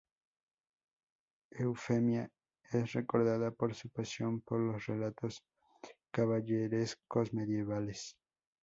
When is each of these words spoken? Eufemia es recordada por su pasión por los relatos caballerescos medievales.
Eufemia 1.59 2.27
es 2.71 2.91
recordada 2.93 3.51
por 3.51 3.75
su 3.75 3.87
pasión 3.91 4.41
por 4.41 4.59
los 4.59 4.87
relatos 4.87 5.43
caballerescos 6.11 7.35
medievales. 7.35 8.17